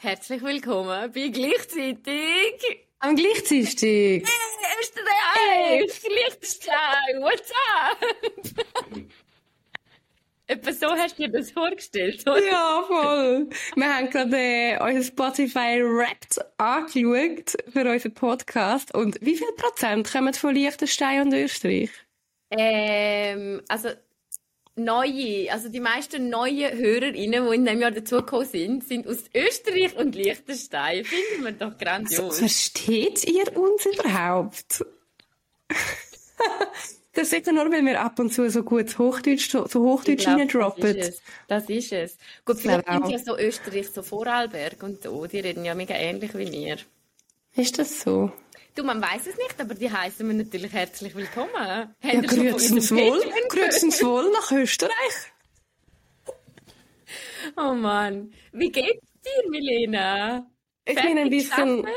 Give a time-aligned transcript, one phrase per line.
[0.00, 2.86] Herzlich willkommen bei gleichzeitig.
[3.00, 4.22] Am gleichzeitig.
[4.80, 7.98] Österreich, Liechtenstein, what's up?
[10.46, 12.46] Etwa so hast du dir das vorgestellt, oder?
[12.46, 13.50] Ja, voll.
[13.74, 18.94] Wir haben gerade äh, unser Spotify Wrapped angeschaut für unseren Podcast.
[18.94, 21.90] Und wie viel Prozent kommen von Liechtenstein und Österreich?
[22.52, 23.88] Ähm, also
[24.78, 29.96] neue, also die meisten neuen Hörerinnen, die in diesem Jahr dazugekommen sind, sind aus Österreich
[29.96, 31.04] und Liechtenstein.
[31.04, 32.38] Finden wir doch grandios.
[32.38, 34.84] Versteht ihr uns überhaupt?
[37.12, 40.96] das ist sicher nur, weil wir ab und zu so gut Hochdeutsch, so, Hochdeutsch reindroppen.
[40.96, 41.22] Das ist es.
[41.48, 42.16] Das ist es.
[42.44, 46.34] Gut, vielleicht sind ja so Österreich, so Vorarlberg und so, die reden ja mega ähnlich
[46.34, 46.78] wie wir.
[47.54, 48.32] Ist das so?
[48.78, 51.92] Du, man weiß es nicht, aber die heißen wir natürlich herzlich willkommen.
[52.00, 54.94] Ja, grüßens wohl, grüßens wohl nach Österreich.
[57.56, 60.46] Oh Mann, wie geht's dir, Milena?
[60.84, 61.88] Ich bin ein bisschen...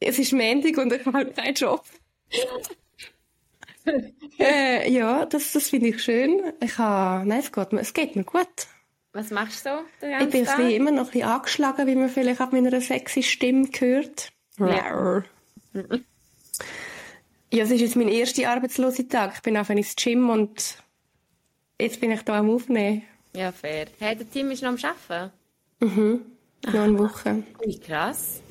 [0.00, 1.84] Es ist Montag und ich habe keinen Job.
[4.38, 6.52] äh, ja, das, das finde ich schön.
[6.60, 7.28] Ich habe...
[7.28, 8.48] Nein, es geht, mir, es geht mir gut.
[9.12, 12.50] Was machst du so Ich bin immer noch ein bisschen angeschlagen, wie man vielleicht auf
[12.50, 14.32] meiner sexy Stimme hört.
[14.58, 15.22] Ja.
[17.50, 19.32] Ja, es ist jetzt mein erster Arbeitslosentag.
[19.36, 20.76] Ich bin einfach ins Gym und
[21.80, 23.02] jetzt bin ich da am Aufnehmen.
[23.34, 23.86] Ja, fair.
[23.98, 25.32] Hey, der Team ist noch am Arbeiten?
[25.80, 26.26] Mhm.
[26.66, 27.42] Noch eine Woche.
[27.64, 28.42] Wie krass.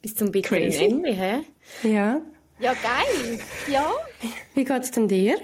[0.00, 1.40] Bis zum bitteren Ende, hä?
[1.82, 2.20] Ja.
[2.60, 3.40] Ja, geil.
[3.66, 3.90] Ja.
[4.54, 5.36] Wie geht's denn dir?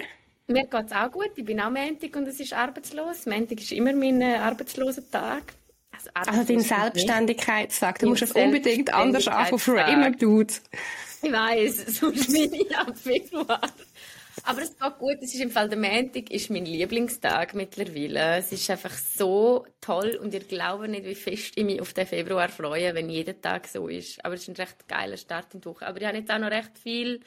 [0.47, 1.31] Mir geht's auch gut.
[1.35, 3.27] Ich bin auch Montag und es ist arbeitslos.
[3.27, 5.55] Montag ist immer mein äh, Arbeitslosentag.
[6.15, 7.99] Also, also dein Selbstständigkeitstag.
[7.99, 10.55] Du musst es unbedingt anders anfangen, Dude.
[11.23, 13.61] Ich weiss, sonst bin ich ab Februar.
[14.45, 15.17] Aber es geht gut.
[15.21, 18.39] Es ist im Fall der Montag ist mein Lieblingstag mittlerweile.
[18.39, 22.07] Es ist einfach so toll und ihr glaubt nicht, wie fest ich mich auf den
[22.07, 24.25] Februar freue, wenn jeder Tag so ist.
[24.25, 25.87] Aber es ist ein recht geiler Start in die Woche.
[25.87, 27.21] Aber ich habe jetzt auch noch recht viel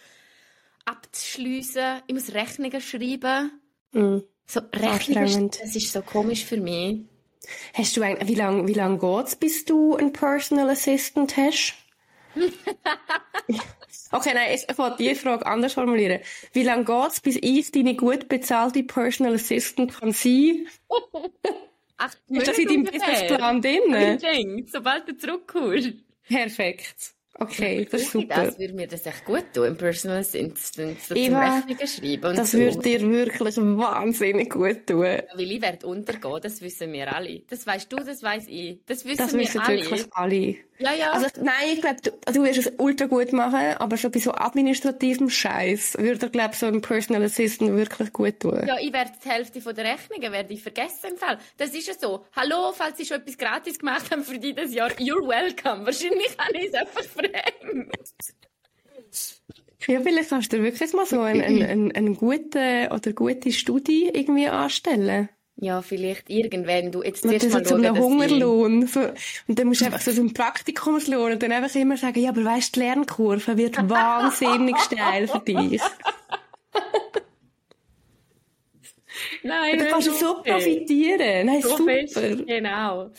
[0.85, 2.01] abzuschliessen.
[2.07, 3.51] Ich muss Rechnungen schreiben.
[3.91, 4.19] Mm.
[4.45, 7.01] So Rechnungen, das ist so komisch für mich.
[7.73, 11.75] Hast du ein, wie lange wie lang geht's, bis du einen Personal Assistant hast?
[14.11, 16.21] okay, nein, ich wollte die Frage anders formulieren.
[16.51, 20.67] Wie lange geht's, bis ich deine gut bezahlte Personal Assistant kann sein?
[21.97, 24.65] Ach, ist das in deinem Businessplan drin?
[24.71, 25.93] Sobald du zurückkommst.
[26.27, 27.13] Perfekt.
[27.39, 28.45] Okay, das ist super.
[28.45, 32.25] Das würde mir das echt gut tun, im Personal Assistant, so Eva, zum Rechnungen schreiben
[32.29, 32.59] und Das so.
[32.59, 35.03] würde dir wirklich wahnsinnig gut tun.
[35.05, 37.41] Ja, weil ich werde untergehen, das wissen wir alle.
[37.49, 38.79] Das weißt du, das weiß ich.
[38.85, 39.77] Das wissen das wir wissen alle.
[39.77, 40.55] wirklich alle.
[40.79, 41.11] Ja, ja.
[41.11, 44.31] Also, nein, ich glaube, du, du wirst es ultra gut machen, aber schon bei so
[44.33, 48.63] administrativem Scheiß würde, glaube so ein Personal Assistant wirklich gut tun.
[48.65, 51.37] Ja, ich werde die Hälfte von der Rechnungen werde ich vergessen im Fall.
[51.57, 52.25] Das ist ja so.
[52.35, 55.85] Hallo, falls Sie schon etwas gratis gemacht haben für dieses Jahr, you're welcome.
[55.85, 57.93] Wahrscheinlich habe ich es einfach verdrängt.
[59.87, 64.47] Ja, vielleicht kannst du wirklich mal so einen, einen, einen guten oder gute Studie irgendwie
[64.47, 65.29] anstellen.
[65.55, 66.91] Ja, vielleicht irgendwann.
[66.91, 68.87] Du jetzt zuerst mal schauen, einen Hungerlohn.
[68.87, 69.01] So,
[69.47, 72.43] und dann musst du einfach so einen Praktikumslohn und dann einfach immer sagen, ja, aber
[72.43, 75.81] weißt, die Lernkurve wird wahnsinnig steil für dich.
[79.43, 81.45] Nein, du kannst so profitieren.
[81.45, 81.91] Nein, so super.
[81.91, 83.11] Fest, genau.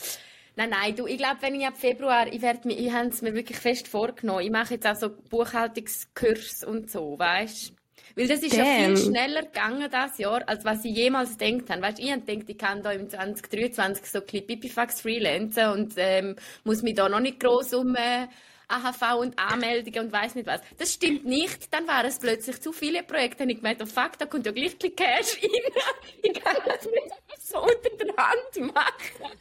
[0.57, 3.23] Nein, nein, du, ich glaube, wenn ich ab Februar, ich werde mir, ich habe es
[3.23, 4.41] mir wirklich fest vorgenommen.
[4.41, 7.73] Ich mache jetzt auch so Buchhaltungskurs und so, weißt
[8.17, 8.67] weil das ist Damn.
[8.67, 11.83] ja viel schneller gegangen das Jahr, als was ich jemals gedacht habe.
[11.83, 15.95] Weißt, ich habe gedacht, ich kann da im 2023 so ein bisschen Pipifax freelancen und
[15.97, 18.29] ähm, muss mich da noch nicht gross um äh,
[18.69, 20.61] AHV und Anmeldungen und weiß nicht was.
[20.79, 21.73] Das stimmt nicht.
[21.73, 23.43] Dann waren es plötzlich zu viele Projekte.
[23.45, 25.51] Und ich gemeint, oh fuck, da kommt ja gleich ein Cash rein.
[26.23, 29.39] ich kann das nicht so unter der Hand machen.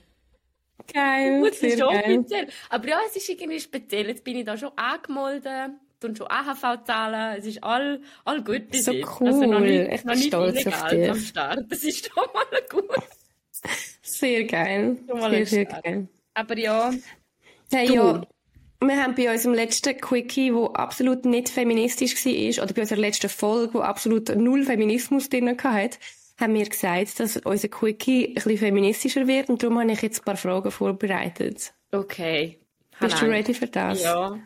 [0.92, 2.20] Geil, Gut, sehr schon geil.
[2.20, 2.48] Offiziell.
[2.70, 4.08] Aber ja, es ist irgendwie speziell.
[4.08, 5.72] Jetzt bin ich da schon angemeldet
[6.04, 7.38] und schon AHV zahlen.
[7.40, 9.08] Es ist all, all gut bis So jetzt.
[9.20, 9.28] cool.
[9.28, 11.10] Also noch nicht, ich noch bin stolz illegal auf dich.
[11.10, 11.60] am Start.
[11.70, 12.90] Das ist schon mal gut.
[14.02, 14.98] Sehr geil.
[15.08, 16.08] Sehr, sehr geil.
[16.34, 16.92] Aber ja,
[17.72, 17.94] Hey, Du.
[17.96, 18.22] ja.
[18.82, 23.30] Wir haben bei unserem letzten Quickie, wo absolut nicht feministisch war, oder bei unserer letzten
[23.30, 25.98] Folge, wo absolut null Feminismus drin hatte,
[26.38, 30.20] haben wir gesagt, dass unser Quickie ein bisschen feministischer wird und darum habe ich jetzt
[30.22, 31.74] ein paar Fragen vorbereitet.
[31.94, 32.60] okay.
[33.00, 33.34] Bist du Hannah.
[33.38, 34.04] ready für das?
[34.04, 34.38] Ja.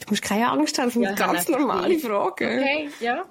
[0.00, 2.58] Du musst keine Angst haben, das sind Ja, ganz normale Fragen.
[2.58, 3.24] Okay, ja.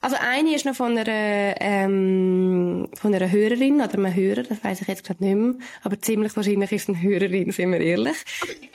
[0.00, 4.82] Also eine ist noch von einer, ähm, von einer Hörerin oder einem Hörer, das weiß
[4.82, 8.16] ich jetzt gerade nicht mehr, aber ziemlich wahrscheinlich ist es eine Hörerin, sind wir ehrlich.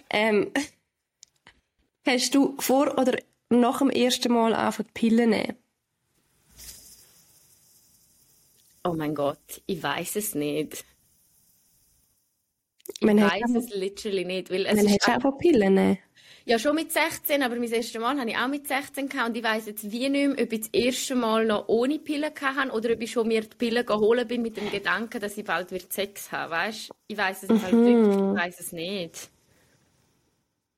[0.09, 0.51] Ähm,
[2.07, 3.19] hast du vor oder
[3.49, 5.55] nach dem ersten Mal angefangen Pillen nehmen?
[8.83, 10.83] Oh mein Gott, ich weiß es nicht.
[12.99, 14.49] Ich weiß es literally nicht.
[14.49, 15.97] Weil es man hat auch Pillen nehmen.
[16.45, 19.37] Ja, schon mit 16, aber mein erstes Mal hatte ich auch mit 16 gehabt und
[19.37, 22.71] ich weiss jetzt wie nicht mehr, ob ich das erste Mal noch ohne Pillen hatte
[22.71, 25.71] oder ob ich schon mir die Pillen geholt bin mit dem Gedanken, dass ich bald
[25.71, 26.89] wieder Sex habe, weißt?
[27.07, 27.61] Ich weiss es mhm.
[27.61, 29.29] halt wirklich, ich weiss es nicht.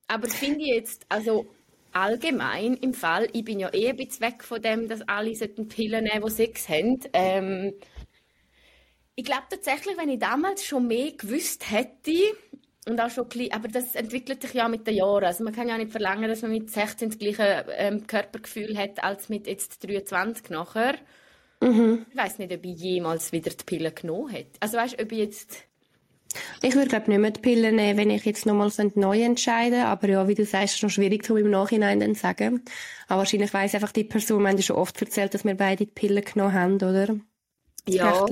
[0.07, 1.45] Aber finde ich jetzt, also
[1.93, 6.03] allgemein im Fall, ich bin ja eh ein bisschen weg von dem, dass alle Pillen
[6.03, 6.99] nehmen, die Sex haben.
[7.13, 7.73] Ähm,
[9.21, 12.11] ich glaube tatsächlich, wenn ich damals schon mehr gewusst hätte,
[12.87, 15.25] und auch schon klein, aber das entwickelt sich ja mit den Jahren.
[15.25, 19.03] Also man kann ja nicht verlangen, dass man mit 16 das gleiche ähm, Körpergefühl hat
[19.03, 20.95] als mit jetzt 23 nachher.
[21.61, 22.07] Mhm.
[22.09, 24.57] Ich weiß nicht, ob ich jemals wieder die Pille genommen hätte.
[24.59, 25.63] Also weißt, ob ich jetzt
[26.63, 30.09] ich würde glaube nicht mehr die Pille nehmen, wenn ich jetzt nochmal neu entscheiden Aber
[30.09, 32.63] ja, wie du sagst, ist es noch schwierig, zu im Nachhinein dann sagen.
[33.07, 35.91] Aber wahrscheinlich weiss einfach die Person, wir haben schon oft erzählt, dass wir beide die
[35.91, 37.17] Pille genommen haben, oder?
[37.87, 38.25] Ja.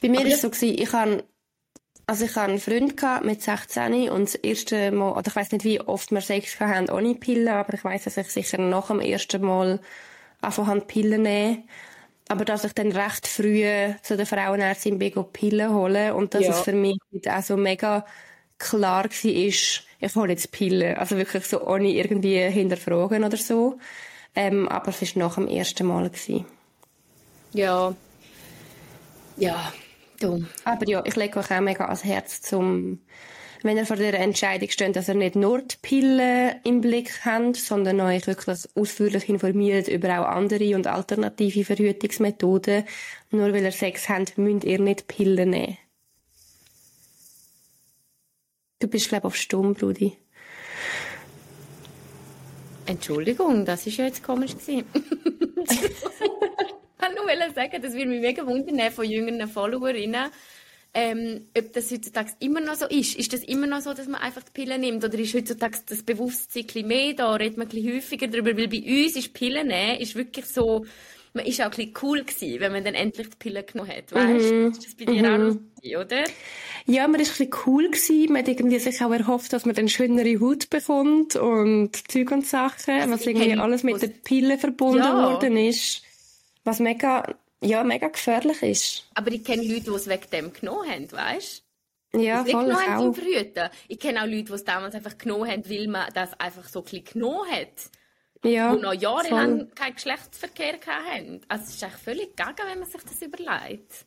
[0.00, 1.24] Bei mir war es so, gewesen, ich habe
[2.08, 5.64] also ich hatte einen Freund mit 16 und das erste Mal, oder ich weiß nicht,
[5.64, 9.00] wie oft wir Sex hatten ohne Pillen, aber ich weiß, dass ich sicher nach dem
[9.00, 9.80] ersten Mal
[10.40, 11.64] einfach Pillen nehmen
[12.28, 13.64] aber dass ich dann recht früh
[14.02, 16.50] zu der Frauenärztin bin, Pillen holen und dass ja.
[16.50, 16.98] es für mich
[17.28, 18.04] auch so mega
[18.58, 20.96] klar war, ich hole jetzt Pillen.
[20.96, 23.78] Also wirklich so ohne irgendwie hinterfragen oder so.
[24.34, 26.10] Ähm, aber es war nach dem ersten Mal.
[26.10, 26.44] Gewesen.
[27.52, 27.94] Ja.
[29.36, 29.72] Ja,
[30.20, 30.44] Du.
[30.64, 33.00] Aber ja, ich lege euch auch mega ans Herz, zum,
[33.62, 37.56] wenn ihr vor der Entscheidung steht, dass ihr nicht nur die Pillen im Blick habt,
[37.56, 42.84] sondern euch wirklich ausführlich informiert über auch andere und alternative Verhütungsmethoden.
[43.30, 45.78] Nur weil ihr Sex habt, müsst ihr nicht Pillen nehmen.
[48.78, 50.16] Du bist, glaube ich, auf Stumm, Brudi.
[52.84, 54.84] Entschuldigung, das ist ja jetzt komisch gewesen.
[57.14, 60.30] nur sagen, das würde mich mega wundern von jüngeren Followerinnen,
[60.94, 63.18] ähm, ob das heutzutage immer noch so ist.
[63.18, 65.04] Ist das immer noch so, dass man einfach die Pille nimmt?
[65.04, 67.34] Oder ist heutzutage das Bewusstsein mehr da?
[67.34, 68.56] Redet man ein bisschen häufiger darüber?
[68.56, 70.86] Weil bei uns ist Pille nehmen ist wirklich so,
[71.34, 74.10] man ist auch ein bisschen cool gewesen, wenn man dann endlich die Pille genommen hat.
[74.10, 74.70] Weißt mhm.
[74.70, 75.26] Ist das bei dir mhm.
[75.26, 76.24] auch noch so, oder?
[76.86, 78.32] Ja, man ist ein bisschen cool gewesen.
[78.32, 82.46] Man hat irgendwie sich auch erhofft, dass man dann schönere Haut bekommt und Zeug und
[82.46, 85.30] Sachen, also was irgendwie alles mit der Pille verbunden ja.
[85.30, 86.05] worden ist.
[86.66, 87.22] Was mega,
[87.62, 89.08] ja, mega gefährlich ist.
[89.14, 91.62] Aber ich kenne Leute, die es wegen dem genommen haben, weißt
[92.12, 92.18] du?
[92.18, 93.68] Ja, voll genommen haben Verhüten.
[93.86, 96.84] Ich kenne auch Leute, die es damals einfach genommen haben, weil man das einfach so
[96.92, 97.68] ein genommen hat.
[98.44, 99.70] Ja, die noch jahrelang voll.
[99.76, 101.40] keinen Geschlechtsverkehr hatten.
[101.46, 104.04] Also es ist eigentlich völlig gaga, wenn man sich das überlegt.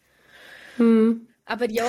[0.76, 1.28] Hm.
[1.46, 1.88] Aber ja...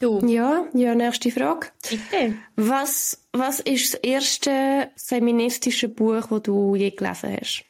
[0.00, 0.20] Du.
[0.26, 1.68] Ja, ja, nächste Frage.
[1.88, 2.36] Bitte.
[2.56, 7.64] Was, was ist das erste feministische Buch, das du je gelesen hast?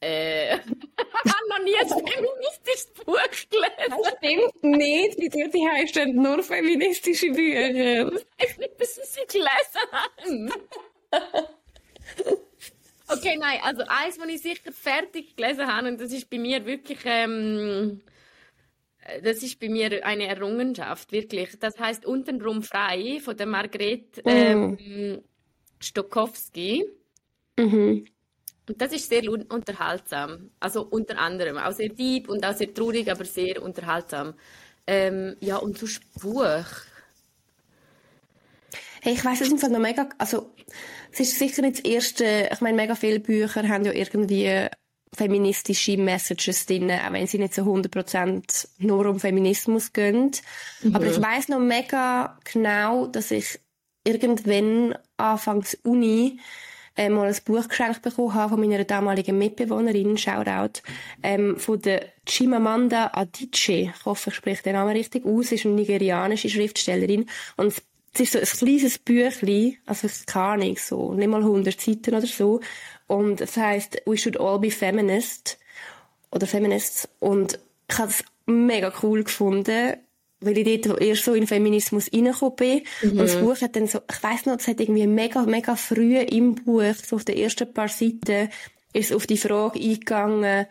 [0.00, 3.18] Äh, ich habe noch nie ein feministisches Buch
[3.50, 3.88] gelesen.
[3.88, 5.18] Das stimmt nicht.
[5.18, 8.10] Die heißt nur feministische Bücher.
[8.78, 10.52] Dass ich sie gelesen
[13.08, 16.64] okay, nein, also eins, was ich sicher fertig gelesen habe, und das ist bei mir
[16.66, 18.00] wirklich, ähm,
[19.22, 21.58] das ist bei mir eine Errungenschaft, wirklich.
[21.58, 24.74] Das heißt Untenrum frei von der Margret mm.
[25.80, 26.84] Stokowski.
[27.58, 28.06] Mhm.
[28.68, 30.50] Und das ist sehr unterhaltsam.
[30.60, 31.56] Also unter anderem.
[31.56, 34.34] Auch sehr deep und auch sehr traurig, aber sehr unterhaltsam.
[34.86, 35.86] Ähm, ja, und so
[36.20, 36.64] Buch.
[39.00, 40.52] Hey, ich weiß es im Fall noch mega, also,
[41.12, 44.68] es ist sicher nicht das erste, ich meine, mega viele Bücher haben ja irgendwie
[45.14, 50.32] feministische Messages drin, auch wenn sie nicht so 100% nur um Feminismus gehen.
[50.82, 50.96] Mhm.
[50.96, 53.60] Aber ich weiß noch mega genau, dass ich
[54.04, 56.38] irgendwann anfangs Uni
[56.98, 60.80] äh, mal ein Buch geschenkt bekommen habe von meiner damaligen Mitbewohnerin, Shoutout,
[61.22, 63.92] ähm, von der Chimamanda Adichie.
[63.94, 65.52] Ich hoffe, ich spreche den Namen richtig aus.
[65.52, 67.26] Ist eine nigerianische Schriftstellerin.
[67.56, 67.74] Und
[68.14, 72.26] es ist so ein kleines Büchlein, also keine Ahnung, so, nicht mal 100 Seiten oder
[72.26, 72.60] so.
[73.06, 75.58] Und es heisst We Should All Be Feminist
[76.32, 77.08] oder Feminists.
[77.20, 79.98] Und ich habe es mega cool gefunden
[80.40, 82.82] weil ich dort erst so in Feminismus reingekommen bin.
[83.02, 83.10] Mhm.
[83.10, 86.18] Und das Buch hat dann so, ich weiss noch, es hat irgendwie mega, mega früh
[86.18, 88.48] im Buch, so auf den ersten paar Seiten,
[88.92, 90.66] ist auf die Frage eingegangen,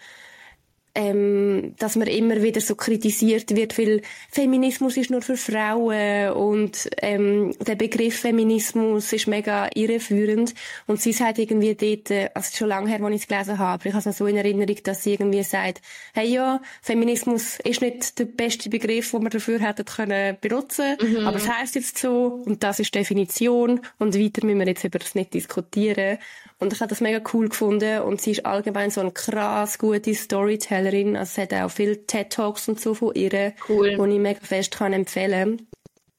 [0.98, 4.02] ähm, dass man immer wieder so kritisiert wird, weil
[4.32, 10.56] Feminismus ist nur für Frauen und ähm, der Begriff Feminismus ist mega irreführend
[10.88, 13.74] und sie sagt irgendwie dort, äh, also schon lange her, als ich es gelesen habe,
[13.74, 15.82] aber ich habe es so in Erinnerung, dass sie irgendwie sagt,
[16.16, 21.28] hey ja, Feminismus ist nicht der beste Begriff, den wir dafür hätten können benutzen, mhm.
[21.28, 24.98] aber es heißt jetzt so und das ist Definition und weiter müssen wir jetzt über
[24.98, 26.18] das nicht diskutieren
[26.60, 30.16] und ich habe das mega cool gefunden und sie ist allgemein so eine krass gute
[30.16, 31.16] Storytellerin.
[31.16, 33.90] Also es hat auch viele TED-Talks und so von ihr, cool.
[33.90, 35.68] die ich mega fest kann empfehlen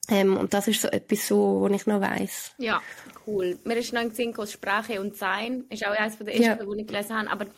[0.08, 2.52] ähm, Und das ist so etwas so, was ich noch weiss.
[2.58, 2.80] Ja,
[3.26, 3.58] cool.
[3.64, 5.64] Mir ist noch ein Sinn Sprache und Sein.
[5.70, 6.54] Ist auch eines der ersten, ja.
[6.54, 7.32] die ich gelesen habe.
[7.32, 7.50] Aber ich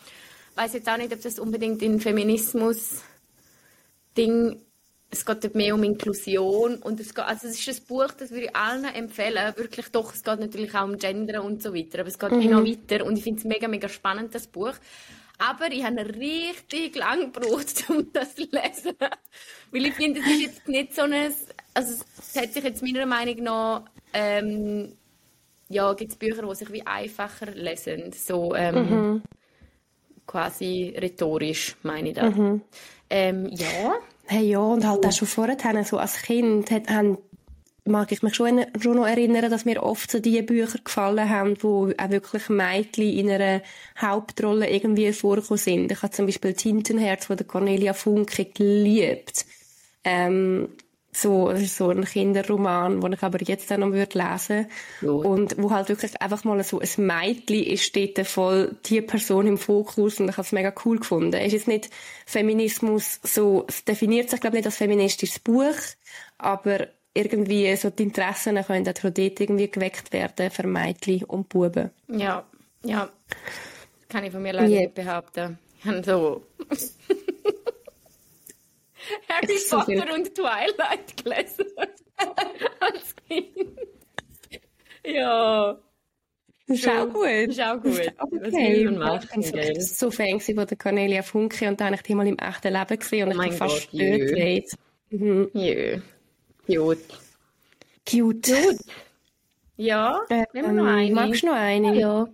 [0.55, 4.59] weiß jetzt auch nicht, ob das unbedingt in Feminismus-Ding
[5.11, 8.31] es geht dort mehr um Inklusion und es geht, also es ist ein Buch, das
[8.31, 11.99] würde ich allen empfehlen, wirklich doch, es geht natürlich auch um Gender und so weiter,
[11.99, 12.49] aber es geht mhm.
[12.49, 14.73] noch weiter und ich finde es mega, mega spannend, das Buch.
[15.37, 18.95] Aber ich habe richtig lange gebraucht, um das zu lesen.
[19.71, 21.33] Weil ich finde, es ist jetzt nicht so ein,
[21.73, 24.93] also es hat sich jetzt meiner Meinung nach, ähm,
[25.67, 29.23] ja, gibt es Bücher, die sich wie einfacher lesen, so ähm, mhm.
[30.27, 32.35] quasi rhetorisch, meine ich das.
[32.35, 32.61] Mhm.
[33.09, 33.95] Ähm, ja.
[34.33, 37.17] Hey, ja, und halt auch schon vorher, so als Kind, hat, haben,
[37.83, 41.57] mag ich mich schon, schon noch erinnern, dass mir oft so die Bücher gefallen haben,
[41.59, 43.61] wo auch wirklich Mädchen in einer
[43.99, 45.91] Hauptrolle irgendwie vorgekommen sind.
[45.91, 49.45] Ich habe zum Beispiel Tintenherz von der Cornelia Funke geliebt.
[50.05, 50.69] Ähm,
[51.11, 54.67] so, das ist so ein Kinderroman, den ich aber jetzt auch noch lesen würde.
[55.01, 55.09] Ja.
[55.09, 59.57] Und wo halt wirklich einfach mal so ein Mädchen ist steht voll die Person im
[59.57, 61.33] Fokus und ich habe es mega cool gefunden.
[61.33, 61.89] Es ist jetzt nicht
[62.25, 65.75] Feminismus so, es definiert sich glaube ich nicht als feministisches Buch,
[66.37, 71.91] aber irgendwie so die Interessen können auch dort irgendwie geweckt werden für Mädchen und Buben.
[72.07, 72.45] Ja,
[72.83, 73.09] ja.
[74.07, 74.81] Kann ich von mir leider yeah.
[74.81, 75.59] nicht behaupten.
[75.79, 76.43] Ich habe so
[79.31, 80.11] Harry so Potter viel.
[80.11, 81.65] und Twilight gelesen.
[82.79, 83.79] Als Kind.
[85.05, 85.79] Ja.
[86.67, 87.25] Das ist auch gut.
[87.25, 88.13] Das ist auch gut.
[88.17, 88.89] Okay.
[88.89, 89.81] machen, so, gell?
[89.81, 92.99] so Fan von der Cornelia Funke und da habe ich die mal im echten Leben
[92.99, 94.77] gesehen und oh ich bin fast gestört.
[95.09, 95.49] Mhm.
[95.53, 95.99] Jö.
[96.67, 96.99] Cute.
[98.09, 98.51] Cute.
[98.51, 98.85] Cute.
[99.77, 101.11] Ja, ähm, nehmen wir noch eine.
[101.11, 101.99] Magst du noch eine?
[101.99, 102.27] Ja.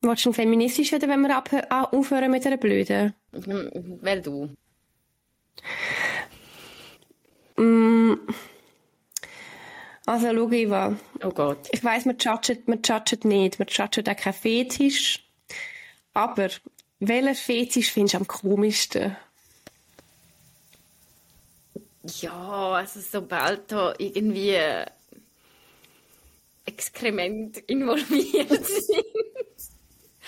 [0.00, 3.14] Willst du ein feministisch werden, wenn wir aufhören mit einer Blöden?
[3.32, 4.48] Wer du?
[7.56, 8.14] Mm.
[10.06, 10.96] Also, schau, Eva.
[11.22, 11.68] Oh Gott.
[11.70, 13.58] Ich weiss, man judget, man judget nicht.
[13.58, 15.24] Man judget auch keinen Fetisch.
[16.14, 16.48] Aber,
[16.98, 19.16] welcher Fetisch findest du am komischsten?
[22.20, 24.58] Ja, also sobald da irgendwie
[26.64, 29.04] Exkrement involviert sind.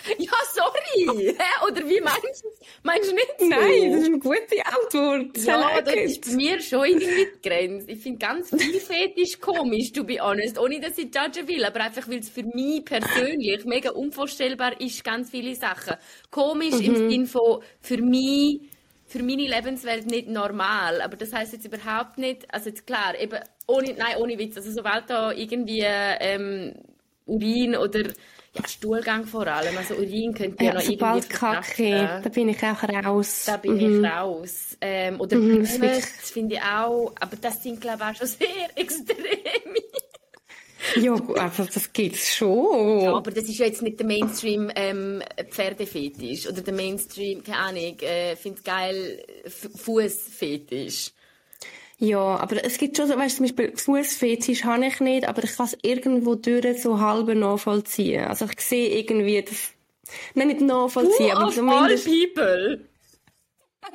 [0.18, 1.34] Ja, sorry.
[1.37, 1.66] Hä?
[1.66, 2.49] Oder wie meinst du
[2.82, 3.46] Meinst du nicht so?
[3.46, 5.38] Nein, das ist eine gute Antwort.
[5.38, 7.90] Ja, das ist bei mir schon irgendwie die Grenze.
[7.90, 10.58] Ich finde ganz viel Fetisch komisch, to be honest.
[10.58, 15.02] Ohne, dass ich judgen will, aber einfach, weil es für mich persönlich mega unvorstellbar ist,
[15.04, 15.94] ganz viele Sachen.
[16.30, 16.84] Komisch mhm.
[16.84, 18.61] im Sinne von, für mich,
[19.06, 21.00] für meine Lebenswelt nicht normal.
[21.00, 24.56] Aber das heißt jetzt überhaupt nicht, also jetzt klar, eben, ohne, nein, ohne Witz.
[24.56, 26.75] Also sobald da irgendwie, ähm,
[27.26, 28.02] Urin oder
[28.66, 29.76] Stuhlgang vor allem.
[29.76, 33.44] Also Urin könnte ja, ja noch sobald Kacke, da bin ich auch raus.
[33.46, 34.04] Da bin mhm.
[34.04, 34.76] ich raus.
[34.80, 38.49] Ähm, oder mhm, das finde ich auch, aber das sind glaube ich auch schon sehr
[38.76, 39.25] extreme.
[40.96, 43.00] ja, also das gibt's schon.
[43.00, 47.58] Ja, aber das ist ja jetzt nicht der Mainstream ähm, Pferdefetisch oder der Mainstream, keine
[47.58, 49.25] Ahnung, äh, finde geil
[49.76, 51.12] Fußfetisch.
[51.98, 55.44] Ja, aber es gibt schon so, weißt du, zum Beispiel Fußfetisch habe ich nicht, aber
[55.44, 58.24] ich kann es irgendwo durch so halb nachvollziehen.
[58.24, 59.72] Also ich sehe irgendwie das,
[60.34, 62.06] nein, nicht nachvollziehen, Who aber zumindest...
[62.06, 62.88] people?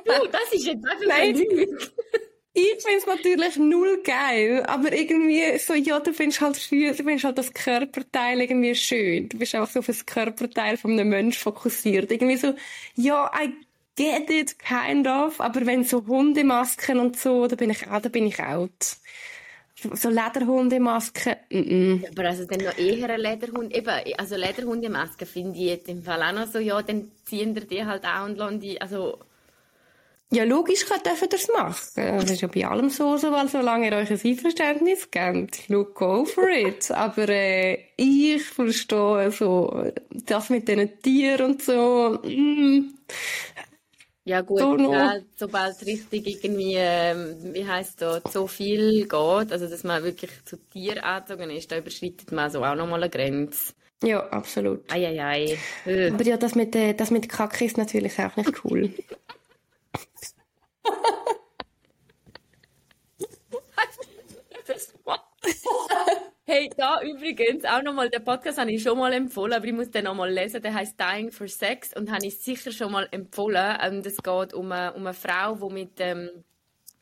[0.04, 1.34] Du, das ist jetzt einfach Nein,
[2.52, 7.24] ich finde es natürlich null geil, aber irgendwie so, ja, du findest halt du findest
[7.24, 9.28] halt das Körperteil irgendwie schön.
[9.28, 12.10] Du bist einfach so auf das Körperteil von einem Menschen fokussiert.
[12.10, 12.54] Irgendwie so,
[12.96, 13.54] ja, I
[14.00, 18.08] get it, kind of, aber wenn so Hundemasken und so, da bin ich auch, da
[18.08, 18.96] bin ich out.
[19.94, 22.10] So Lederhundemasken, mm -mm.
[22.10, 26.22] Aber also dann noch eher eine Lederhund, eben, also Lederhundemasken finde ich jetzt im Fall
[26.22, 29.18] auch noch so, ja, dann ziehen die halt auch und lassen die, also...
[30.32, 31.74] Ja, logisch dürfen das machen.
[31.96, 35.96] Das ist ja bei allem so, so weil solange ihr euch ein Einverständnis gebt, look,
[35.96, 36.88] go for it.
[37.06, 42.92] Aber äh, ich verstehe so, das mit diesen Tieren und so, mm,
[44.30, 49.82] ja gut, ja, sobald richtig irgendwie, ähm, wie heißt das, so viel geht, also dass
[49.82, 53.72] man wirklich zu Tier angezogen ist, da überschreitet man so auch nochmal eine Grenze.
[54.04, 54.90] Ja, absolut.
[54.90, 55.58] Eieiei.
[55.84, 58.94] Aber ja, das mit, äh, das mit Kacke ist natürlich auch nicht cool.
[66.52, 69.88] Hey, da übrigens auch nochmal, den Podcast habe ich schon mal empfohlen, aber ich muss
[69.88, 70.60] den nochmal lesen.
[70.60, 74.04] Der heißt Dying for Sex und habe ich sicher schon mal empfohlen.
[74.04, 76.28] Es geht um eine, um eine Frau, die mit ähm,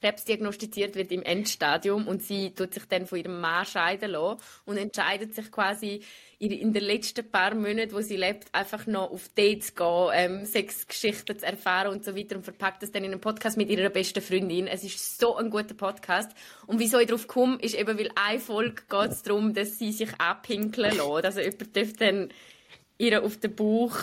[0.00, 4.40] Krebs diagnostiziert wird im Endstadium und sie tut sich dann von ihrem Mann scheiden lassen
[4.64, 6.02] und entscheidet sich quasi
[6.38, 10.44] in den letzten paar Monaten, wo sie lebt, einfach noch auf Dates zu gehen, ähm,
[10.46, 13.90] Sexgeschichten zu erfahren und so weiter und verpackt das dann in einen Podcast mit ihrer
[13.90, 14.68] besten Freundin.
[14.68, 16.30] Es ist so ein guter Podcast.
[16.66, 19.90] Und wieso ich darauf komme, ist eben, weil eine Folge geht es darum, dass sie
[19.90, 21.24] sich abpinkeln lässt.
[21.24, 22.28] Also jemand darf dann
[22.98, 23.96] ihr auf den Bauch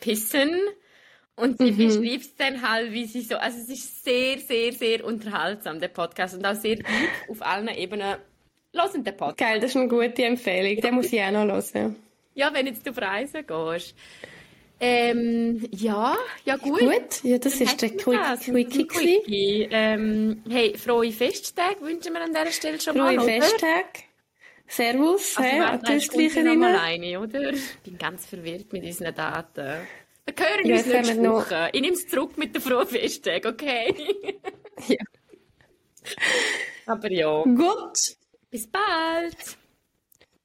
[0.00, 0.56] pissen
[1.36, 1.76] und sie mhm.
[1.76, 5.88] beschreibt es dann halt, wie sie so, also es ist sehr, sehr, sehr unterhaltsam, der
[5.88, 6.86] Podcast, und auch sehr gut
[7.28, 8.16] auf allen Ebenen.
[8.74, 9.38] Hören den Podcast.
[9.38, 11.96] Geil, das ist eine gute Empfehlung, den muss ich auch noch hören.
[12.34, 13.94] Ja, wenn jetzt du auf Reisen gehst.
[14.84, 16.80] Ähm, ja, ja gut.
[16.80, 18.10] Gut, ja, das ist der Quick,
[18.40, 18.86] Quickie.
[18.86, 19.68] Quickie.
[19.70, 24.04] Ähm, hey, frohe Festtage wünschen wir an dieser Stelle schon frohe mal, Frohe Festtage.
[24.66, 27.52] Servus, also, hey, an die oder?
[27.52, 29.86] Ich bin ganz verwirrt mit unseren Daten.
[30.24, 31.54] Wir hören ja, uns nächste Woche.
[31.54, 31.68] Noch...
[31.72, 33.94] Ich nehme es zurück mit der frohen Festtag, okay?
[34.88, 35.04] ja.
[36.86, 37.42] Aber ja.
[37.42, 37.98] Gut.
[38.50, 39.36] Bis bald.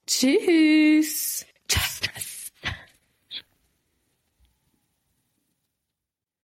[0.05, 1.46] Tschüss.